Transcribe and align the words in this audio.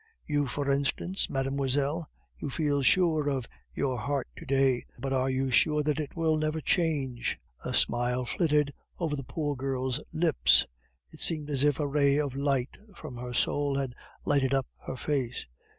"You, 0.25 0.47
for 0.47 0.71
instance, 0.71 1.29
mademoiselle; 1.29 2.09
you 2.39 2.49
feel 2.49 2.81
sure 2.81 3.29
of 3.29 3.47
your 3.75 3.99
heart 3.99 4.27
to 4.37 4.47
day, 4.47 4.87
but 4.97 5.13
are 5.13 5.29
you 5.29 5.51
sure 5.51 5.83
that 5.83 5.99
it 5.99 6.15
will 6.15 6.37
never 6.37 6.59
change?" 6.59 7.37
A 7.63 7.71
smile 7.75 8.25
flitted 8.25 8.73
over 8.97 9.15
the 9.15 9.23
poor 9.23 9.55
girl's 9.55 10.01
lips; 10.11 10.65
it 11.11 11.19
seemed 11.19 11.51
as 11.51 11.63
if 11.63 11.79
a 11.79 11.85
ray 11.87 12.17
of 12.17 12.33
light 12.35 12.79
from 12.95 13.15
her 13.17 13.31
soul 13.31 13.75
had 13.77 13.93
lighted 14.25 14.55
up 14.55 14.65
her 14.87 14.97
face. 14.97 15.45